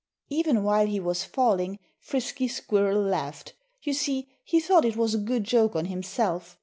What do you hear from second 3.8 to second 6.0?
You see, he thought it was a good joke on